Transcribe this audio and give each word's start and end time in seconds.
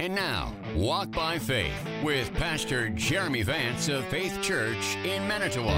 And 0.00 0.14
now, 0.14 0.54
Walk 0.74 1.10
by 1.10 1.38
Faith 1.38 1.74
with 2.02 2.32
Pastor 2.32 2.88
Jeremy 2.88 3.42
Vance 3.42 3.90
of 3.90 4.02
Faith 4.06 4.40
Church 4.40 4.96
in 5.04 5.28
Manitowoc. 5.28 5.76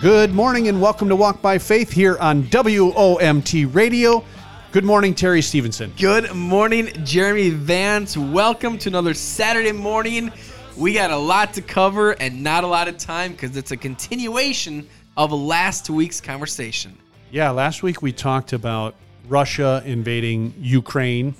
Good 0.00 0.32
morning 0.32 0.68
and 0.68 0.80
welcome 0.80 1.06
to 1.10 1.14
Walk 1.14 1.42
by 1.42 1.58
Faith 1.58 1.92
here 1.92 2.16
on 2.18 2.44
WOMT 2.44 3.74
Radio. 3.74 4.24
Good 4.70 4.84
morning, 4.84 5.14
Terry 5.14 5.42
Stevenson. 5.42 5.92
Good 5.98 6.34
morning, 6.34 6.88
Jeremy 7.04 7.50
Vance. 7.50 8.16
Welcome 8.16 8.78
to 8.78 8.88
another 8.88 9.12
Saturday 9.12 9.72
morning. 9.72 10.32
We 10.74 10.94
got 10.94 11.10
a 11.10 11.18
lot 11.18 11.52
to 11.52 11.60
cover 11.60 12.12
and 12.12 12.42
not 12.42 12.64
a 12.64 12.68
lot 12.68 12.88
of 12.88 12.96
time 12.96 13.32
because 13.32 13.54
it's 13.54 13.72
a 13.72 13.76
continuation 13.76 14.88
of 15.18 15.30
last 15.30 15.90
week's 15.90 16.22
conversation. 16.22 16.96
Yeah, 17.30 17.50
last 17.50 17.82
week 17.82 18.00
we 18.00 18.12
talked 18.12 18.54
about 18.54 18.94
Russia 19.28 19.82
invading 19.84 20.54
Ukraine, 20.58 21.34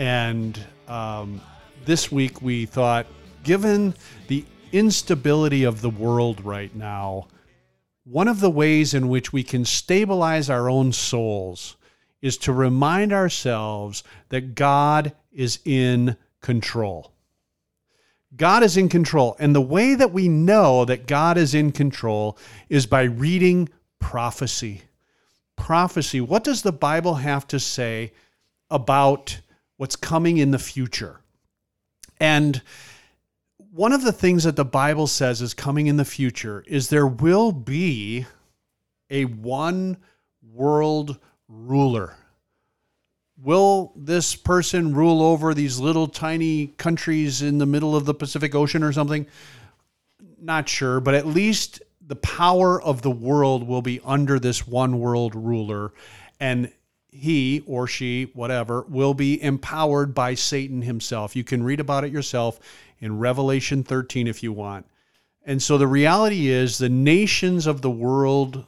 and 0.00 0.58
um, 0.88 1.42
this 1.84 2.10
week 2.10 2.40
we 2.40 2.64
thought, 2.64 3.06
given 3.44 3.94
the 4.28 4.46
instability 4.72 5.64
of 5.64 5.82
the 5.82 5.90
world 5.90 6.42
right 6.42 6.74
now, 6.74 7.28
one 8.04 8.26
of 8.26 8.40
the 8.40 8.48
ways 8.48 8.94
in 8.94 9.10
which 9.10 9.30
we 9.30 9.42
can 9.42 9.66
stabilize 9.66 10.48
our 10.48 10.70
own 10.70 10.90
souls 10.90 11.76
is 12.22 12.38
to 12.38 12.52
remind 12.54 13.12
ourselves 13.12 14.02
that 14.30 14.54
God 14.54 15.12
is 15.32 15.58
in 15.66 16.16
control. 16.40 17.12
God 18.34 18.62
is 18.62 18.78
in 18.78 18.88
control. 18.88 19.36
And 19.38 19.54
the 19.54 19.60
way 19.60 19.94
that 19.94 20.14
we 20.14 20.30
know 20.30 20.86
that 20.86 21.06
God 21.06 21.36
is 21.36 21.54
in 21.54 21.72
control 21.72 22.38
is 22.70 22.86
by 22.86 23.02
reading 23.02 23.68
prophecy. 23.98 24.80
Prophecy. 25.56 26.22
What 26.22 26.42
does 26.42 26.62
the 26.62 26.72
Bible 26.72 27.16
have 27.16 27.46
to 27.48 27.60
say 27.60 28.14
about 28.70 29.40
what's 29.80 29.96
coming 29.96 30.36
in 30.36 30.50
the 30.50 30.58
future? 30.58 31.22
And 32.20 32.60
one 33.72 33.94
of 33.94 34.04
the 34.04 34.12
things 34.12 34.44
that 34.44 34.54
the 34.54 34.64
Bible 34.64 35.06
says 35.06 35.40
is 35.40 35.54
coming 35.54 35.86
in 35.86 35.96
the 35.96 36.04
future 36.04 36.62
is 36.66 36.90
there 36.90 37.06
will 37.06 37.50
be 37.50 38.26
a 39.08 39.24
one 39.24 39.96
world 40.52 41.18
ruler. 41.48 42.14
Will 43.38 43.94
this 43.96 44.36
person 44.36 44.94
rule 44.94 45.22
over 45.22 45.54
these 45.54 45.78
little 45.78 46.08
tiny 46.08 46.66
countries 46.66 47.40
in 47.40 47.56
the 47.56 47.64
middle 47.64 47.96
of 47.96 48.04
the 48.04 48.12
Pacific 48.12 48.54
Ocean 48.54 48.82
or 48.82 48.92
something? 48.92 49.26
Not 50.38 50.68
sure, 50.68 51.00
but 51.00 51.14
at 51.14 51.26
least 51.26 51.80
the 52.06 52.16
power 52.16 52.82
of 52.82 53.00
the 53.00 53.10
world 53.10 53.66
will 53.66 53.80
be 53.80 53.98
under 54.04 54.38
this 54.38 54.66
one 54.66 54.98
world 54.98 55.34
ruler. 55.34 55.94
And 56.38 56.70
he 57.10 57.62
or 57.66 57.86
she, 57.86 58.30
whatever, 58.34 58.82
will 58.88 59.14
be 59.14 59.42
empowered 59.42 60.14
by 60.14 60.34
Satan 60.34 60.82
himself. 60.82 61.34
You 61.34 61.44
can 61.44 61.62
read 61.62 61.80
about 61.80 62.04
it 62.04 62.12
yourself 62.12 62.60
in 63.00 63.18
Revelation 63.18 63.82
13 63.82 64.26
if 64.26 64.42
you 64.42 64.52
want. 64.52 64.86
And 65.44 65.62
so 65.62 65.78
the 65.78 65.86
reality 65.86 66.48
is 66.48 66.78
the 66.78 66.88
nations 66.88 67.66
of 67.66 67.82
the 67.82 67.90
world 67.90 68.64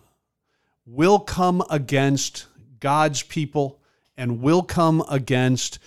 will 0.87 1.21
come 1.21 1.63
against 1.71 2.47
God's 2.81 3.23
people 3.23 3.79
and 4.17 4.43
will 4.43 4.63
come 4.63 5.05
against 5.09 5.79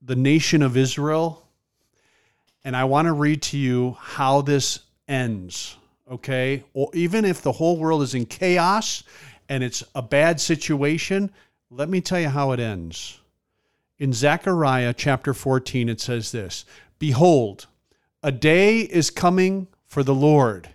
the 0.00 0.16
nation 0.16 0.62
of 0.62 0.76
Israel. 0.76 1.46
And 2.64 2.76
I 2.76 2.84
want 2.84 3.06
to 3.06 3.12
read 3.12 3.42
to 3.42 3.58
you 3.58 3.96
how 4.00 4.42
this 4.42 4.80
ends, 5.08 5.76
okay? 6.10 6.64
Or 6.74 6.90
even 6.94 7.24
if 7.24 7.42
the 7.42 7.52
whole 7.52 7.76
world 7.76 8.02
is 8.02 8.14
in 8.14 8.26
chaos 8.26 9.02
and 9.48 9.64
it's 9.64 9.82
a 9.94 10.02
bad 10.02 10.40
situation, 10.40 11.32
let 11.70 11.88
me 11.88 12.00
tell 12.00 12.20
you 12.20 12.28
how 12.28 12.52
it 12.52 12.60
ends. 12.60 13.20
In 13.98 14.12
Zechariah 14.12 14.94
chapter 14.94 15.34
14, 15.34 15.88
it 15.88 16.00
says 16.00 16.32
this 16.32 16.64
Behold, 16.98 17.66
a 18.22 18.32
day 18.32 18.80
is 18.80 19.10
coming 19.10 19.68
for 19.86 20.02
the 20.02 20.14
Lord 20.14 20.70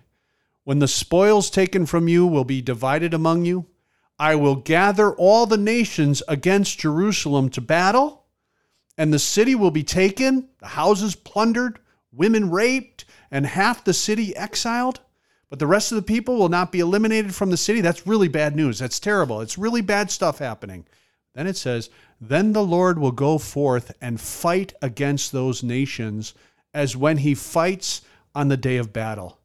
when 0.64 0.78
the 0.78 0.88
spoils 0.88 1.50
taken 1.50 1.86
from 1.86 2.08
you 2.08 2.26
will 2.26 2.44
be 2.44 2.62
divided 2.62 3.14
among 3.14 3.44
you. 3.44 3.66
I 4.18 4.36
will 4.36 4.54
gather 4.54 5.12
all 5.12 5.46
the 5.46 5.56
nations 5.56 6.22
against 6.28 6.78
Jerusalem 6.78 7.48
to 7.50 7.60
battle, 7.60 8.24
and 8.96 9.12
the 9.12 9.18
city 9.18 9.54
will 9.54 9.70
be 9.70 9.82
taken, 9.82 10.48
the 10.60 10.68
houses 10.68 11.16
plundered, 11.16 11.80
women 12.12 12.50
raped, 12.50 13.04
and 13.30 13.46
half 13.46 13.82
the 13.82 13.94
city 13.94 14.36
exiled. 14.36 15.00
But 15.52 15.58
the 15.58 15.66
rest 15.66 15.92
of 15.92 15.96
the 15.96 16.02
people 16.02 16.38
will 16.38 16.48
not 16.48 16.72
be 16.72 16.80
eliminated 16.80 17.34
from 17.34 17.50
the 17.50 17.58
city. 17.58 17.82
That's 17.82 18.06
really 18.06 18.28
bad 18.28 18.56
news. 18.56 18.78
That's 18.78 18.98
terrible. 18.98 19.42
It's 19.42 19.58
really 19.58 19.82
bad 19.82 20.10
stuff 20.10 20.38
happening. 20.38 20.86
Then 21.34 21.46
it 21.46 21.58
says, 21.58 21.90
Then 22.18 22.54
the 22.54 22.64
Lord 22.64 22.98
will 22.98 23.12
go 23.12 23.36
forth 23.36 23.92
and 24.00 24.18
fight 24.18 24.72
against 24.80 25.30
those 25.30 25.62
nations 25.62 26.32
as 26.72 26.96
when 26.96 27.18
he 27.18 27.34
fights 27.34 28.00
on 28.34 28.48
the 28.48 28.56
day 28.56 28.78
of 28.78 28.94
battle. 28.94 29.40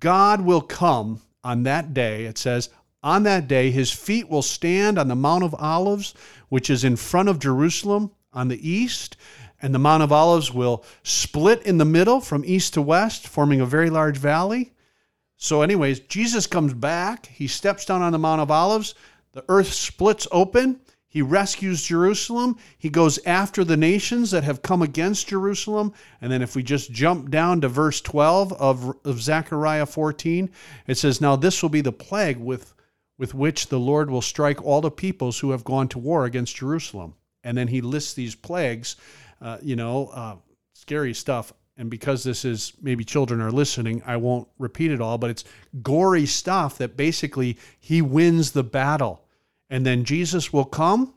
God 0.00 0.40
will 0.40 0.60
come 0.60 1.20
on 1.44 1.62
that 1.62 1.94
day, 1.94 2.24
it 2.24 2.36
says, 2.36 2.68
on 3.04 3.22
that 3.22 3.46
day, 3.46 3.70
his 3.70 3.92
feet 3.92 4.28
will 4.28 4.42
stand 4.42 4.98
on 4.98 5.06
the 5.06 5.14
Mount 5.14 5.44
of 5.44 5.54
Olives, 5.54 6.14
which 6.48 6.68
is 6.68 6.82
in 6.82 6.96
front 6.96 7.28
of 7.28 7.38
Jerusalem 7.38 8.10
on 8.32 8.48
the 8.48 8.68
east. 8.68 9.16
And 9.62 9.72
the 9.72 9.78
Mount 9.78 10.02
of 10.02 10.10
Olives 10.10 10.52
will 10.52 10.84
split 11.04 11.62
in 11.62 11.78
the 11.78 11.84
middle 11.84 12.20
from 12.20 12.44
east 12.44 12.74
to 12.74 12.82
west, 12.82 13.28
forming 13.28 13.60
a 13.60 13.66
very 13.66 13.88
large 13.88 14.16
valley. 14.16 14.72
So, 15.44 15.60
anyways, 15.60 16.00
Jesus 16.00 16.46
comes 16.46 16.72
back. 16.72 17.26
He 17.26 17.48
steps 17.48 17.84
down 17.84 18.00
on 18.00 18.12
the 18.12 18.18
Mount 18.18 18.40
of 18.40 18.50
Olives. 18.50 18.94
The 19.32 19.44
earth 19.50 19.74
splits 19.74 20.26
open. 20.32 20.80
He 21.06 21.20
rescues 21.20 21.82
Jerusalem. 21.82 22.56
He 22.78 22.88
goes 22.88 23.18
after 23.26 23.62
the 23.62 23.76
nations 23.76 24.30
that 24.30 24.42
have 24.42 24.62
come 24.62 24.80
against 24.80 25.28
Jerusalem. 25.28 25.92
And 26.22 26.32
then, 26.32 26.40
if 26.40 26.56
we 26.56 26.62
just 26.62 26.92
jump 26.92 27.28
down 27.28 27.60
to 27.60 27.68
verse 27.68 28.00
12 28.00 28.54
of, 28.54 28.96
of 29.04 29.20
Zechariah 29.20 29.84
14, 29.84 30.48
it 30.86 30.94
says, 30.96 31.20
Now 31.20 31.36
this 31.36 31.60
will 31.60 31.68
be 31.68 31.82
the 31.82 31.92
plague 31.92 32.38
with 32.38 32.72
with 33.18 33.34
which 33.34 33.68
the 33.68 33.78
Lord 33.78 34.08
will 34.08 34.22
strike 34.22 34.64
all 34.64 34.80
the 34.80 34.90
peoples 34.90 35.40
who 35.40 35.50
have 35.50 35.62
gone 35.62 35.88
to 35.88 35.98
war 35.98 36.24
against 36.24 36.56
Jerusalem. 36.56 37.16
And 37.44 37.56
then 37.56 37.68
he 37.68 37.82
lists 37.82 38.14
these 38.14 38.34
plagues, 38.34 38.96
uh, 39.42 39.58
you 39.60 39.76
know, 39.76 40.06
uh, 40.06 40.36
scary 40.72 41.12
stuff. 41.12 41.52
And 41.76 41.90
because 41.90 42.22
this 42.22 42.44
is 42.44 42.72
maybe 42.80 43.04
children 43.04 43.40
are 43.40 43.50
listening, 43.50 44.02
I 44.06 44.16
won't 44.16 44.48
repeat 44.58 44.92
it 44.92 45.00
all, 45.00 45.18
but 45.18 45.30
it's 45.30 45.44
gory 45.82 46.26
stuff 46.26 46.78
that 46.78 46.96
basically 46.96 47.58
he 47.80 48.00
wins 48.00 48.52
the 48.52 48.62
battle. 48.62 49.24
And 49.68 49.84
then 49.84 50.04
Jesus 50.04 50.52
will 50.52 50.64
come 50.64 51.14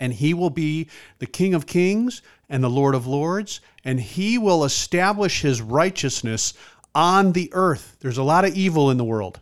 and 0.00 0.12
he 0.12 0.34
will 0.34 0.50
be 0.50 0.88
the 1.18 1.26
King 1.26 1.54
of 1.54 1.66
Kings 1.66 2.22
and 2.48 2.64
the 2.64 2.70
Lord 2.70 2.94
of 2.94 3.06
Lords, 3.06 3.60
and 3.84 4.00
he 4.00 4.38
will 4.38 4.64
establish 4.64 5.42
his 5.42 5.62
righteousness 5.62 6.54
on 6.94 7.32
the 7.32 7.50
earth. 7.52 7.96
There's 8.00 8.18
a 8.18 8.24
lot 8.24 8.44
of 8.44 8.56
evil 8.56 8.90
in 8.90 8.96
the 8.96 9.04
world. 9.04 9.40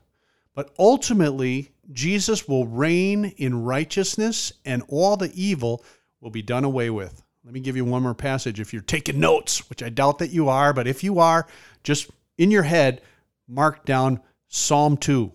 But 0.54 0.74
ultimately, 0.78 1.70
Jesus 1.92 2.46
will 2.46 2.66
reign 2.66 3.26
in 3.36 3.62
righteousness 3.62 4.52
and 4.64 4.82
all 4.88 5.16
the 5.16 5.32
evil 5.34 5.84
will 6.20 6.30
be 6.30 6.42
done 6.42 6.64
away 6.64 6.90
with. 6.90 7.22
Let 7.48 7.54
me 7.54 7.60
give 7.60 7.76
you 7.76 7.84
one 7.86 8.02
more 8.02 8.12
passage 8.12 8.60
if 8.60 8.74
you're 8.74 8.82
taking 8.82 9.20
notes, 9.20 9.70
which 9.70 9.82
I 9.82 9.88
doubt 9.88 10.18
that 10.18 10.32
you 10.32 10.50
are, 10.50 10.74
but 10.74 10.86
if 10.86 11.02
you 11.02 11.18
are, 11.18 11.46
just 11.82 12.10
in 12.36 12.50
your 12.50 12.64
head, 12.64 13.00
mark 13.46 13.86
down 13.86 14.20
Psalm 14.48 14.98
2. 14.98 15.32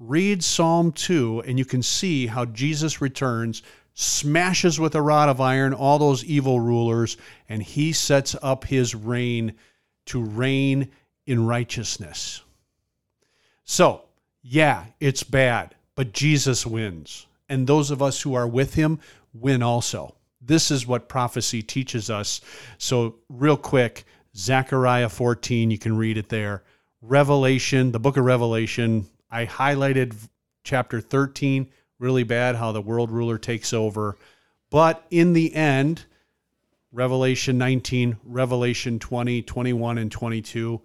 Read 0.00 0.42
Psalm 0.42 0.90
2, 0.90 1.44
and 1.46 1.60
you 1.60 1.64
can 1.64 1.80
see 1.80 2.26
how 2.26 2.46
Jesus 2.46 3.00
returns, 3.00 3.62
smashes 3.94 4.80
with 4.80 4.96
a 4.96 5.00
rod 5.00 5.28
of 5.28 5.40
iron 5.40 5.72
all 5.72 6.00
those 6.00 6.24
evil 6.24 6.58
rulers, 6.58 7.16
and 7.48 7.62
he 7.62 7.92
sets 7.92 8.34
up 8.42 8.64
his 8.64 8.96
reign 8.96 9.54
to 10.06 10.20
reign 10.20 10.90
in 11.26 11.46
righteousness. 11.46 12.42
So, 13.62 14.02
yeah, 14.42 14.86
it's 14.98 15.22
bad, 15.22 15.76
but 15.94 16.12
Jesus 16.12 16.66
wins. 16.66 17.28
And 17.48 17.68
those 17.68 17.92
of 17.92 18.02
us 18.02 18.22
who 18.22 18.34
are 18.34 18.48
with 18.48 18.74
him 18.74 18.98
win 19.32 19.62
also. 19.62 20.16
This 20.44 20.70
is 20.70 20.86
what 20.86 21.08
prophecy 21.08 21.62
teaches 21.62 22.10
us. 22.10 22.40
So, 22.78 23.16
real 23.28 23.56
quick, 23.56 24.04
Zechariah 24.36 25.08
14, 25.08 25.70
you 25.70 25.78
can 25.78 25.96
read 25.96 26.18
it 26.18 26.28
there. 26.28 26.64
Revelation, 27.00 27.92
the 27.92 28.00
book 28.00 28.16
of 28.16 28.24
Revelation, 28.24 29.06
I 29.30 29.46
highlighted 29.46 30.14
chapter 30.64 31.00
13, 31.00 31.68
really 31.98 32.24
bad 32.24 32.56
how 32.56 32.72
the 32.72 32.80
world 32.80 33.10
ruler 33.10 33.38
takes 33.38 33.72
over. 33.72 34.16
But 34.70 35.04
in 35.10 35.32
the 35.32 35.54
end, 35.54 36.06
Revelation 36.92 37.58
19, 37.58 38.18
Revelation 38.24 38.98
20, 38.98 39.42
21, 39.42 39.98
and 39.98 40.10
22, 40.10 40.80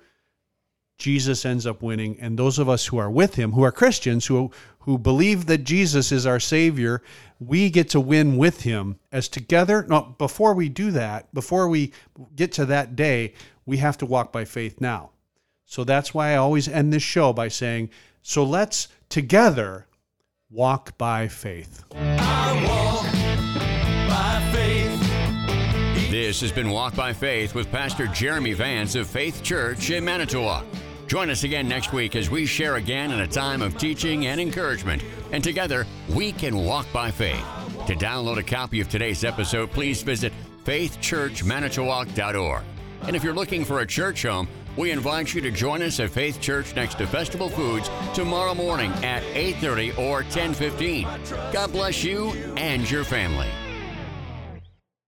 Jesus 0.98 1.46
ends 1.46 1.66
up 1.66 1.82
winning. 1.82 2.18
And 2.20 2.38
those 2.38 2.60
of 2.60 2.70
us 2.70 2.86
who 2.88 2.98
are 2.98 3.12
with 3.12 3.36
him, 3.36 3.52
who 3.52 3.64
are 3.64 3.72
Christians, 3.72 4.26
who, 4.26 4.52
who 4.88 4.98
believe 4.98 5.48
that 5.48 5.66
Jesus 5.66 6.14
is 6.14 6.26
our 6.26 6.40
Savior, 6.40 7.04
we 7.42 7.70
get 7.70 7.90
to 7.90 8.00
win 8.00 8.38
with 8.38 8.62
him 8.62 8.98
as 9.12 9.28
together. 9.28 9.86
No, 9.90 10.16
before 10.18 10.54
we 10.54 10.70
do 10.70 10.92
that, 10.92 11.32
before 11.34 11.68
we 11.68 11.92
get 12.38 12.54
to 12.54 12.66
that 12.68 12.96
day, 12.96 13.34
we 13.66 13.78
have 13.78 13.98
to 13.98 14.06
walk 14.06 14.32
by 14.32 14.46
faith 14.46 14.80
now. 14.80 15.10
So 15.66 15.84
that's 15.84 16.14
why 16.14 16.32
I 16.32 16.38
always 16.38 16.70
end 16.70 16.94
this 16.94 17.04
show 17.04 17.34
by 17.34 17.50
saying, 17.50 17.90
so 18.22 18.46
let's 18.46 18.88
together 19.10 19.88
walk 20.50 20.98
by 20.98 21.28
faith. 21.28 21.84
This 26.10 26.40
has 26.40 26.54
been 26.54 26.70
Walk 26.70 26.96
by 26.96 27.12
Faith 27.12 27.54
with 27.54 27.70
Pastor 27.70 28.08
Jeremy 28.08 28.54
Vance 28.54 28.96
of 28.96 29.08
Faith 29.08 29.44
Church 29.44 29.90
in 29.90 30.06
Manitowoc. 30.06 30.66
Join 31.08 31.30
us 31.30 31.44
again 31.44 31.70
next 31.70 31.94
week 31.94 32.18
as 32.18 32.30
we 32.30 32.46
share 32.46 32.76
again 32.76 33.12
in 33.12 33.22
a 33.22 33.28
time 33.28 33.62
of 33.62 33.78
teaching 33.78 34.28
and 34.28 34.42
encouragement, 34.42 35.02
and 35.32 35.42
together 35.42 35.88
we 36.14 36.34
can 36.34 36.58
walk 36.58 36.86
by 36.92 37.12
faith. 37.12 37.46
To 37.88 37.96
download 37.96 38.38
a 38.38 38.44
copy 38.44 38.82
of 38.82 38.90
today's 38.90 39.24
episode, 39.24 39.72
please 39.72 40.02
visit 40.02 40.34
faithchurchmanitowoc.org. 40.66 42.64
And 43.04 43.16
if 43.16 43.24
you're 43.24 43.34
looking 43.34 43.64
for 43.64 43.80
a 43.80 43.88
church 43.88 44.24
home, 44.24 44.50
we 44.76 44.92
invite 44.92 45.34
you 45.34 45.40
to 45.42 45.50
join 45.50 45.82
us 45.82 46.02
at 46.02 46.10
Faith 46.10 46.42
Church 46.42 46.76
next 46.76 46.98
to 46.98 47.08
Festival 47.08 47.48
Foods 47.48 47.90
tomorrow 48.14 48.54
morning 48.54 48.92
at 49.04 49.24
8:30 49.34 49.98
or 49.98 50.24
10:15. 50.24 51.08
God 51.54 51.72
bless 51.72 52.04
you 52.04 52.32
and 52.58 52.90
your 52.92 53.06
family. 53.06 53.48